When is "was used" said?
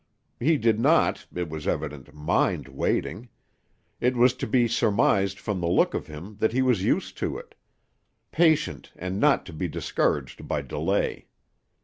6.63-7.19